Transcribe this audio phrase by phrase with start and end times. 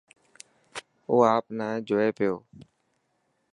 [1.09, 2.35] او آپ نا جوئي پيو.